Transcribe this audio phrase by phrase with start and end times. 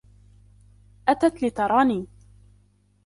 [1.07, 2.07] أتت لتراني.